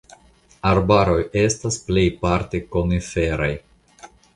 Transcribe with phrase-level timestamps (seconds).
[0.69, 3.57] Arbaroj estas plejparte koniferaj.